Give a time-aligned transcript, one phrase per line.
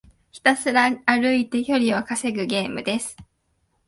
[0.31, 3.15] ひたすら歩いて距離を稼ぐゲームです。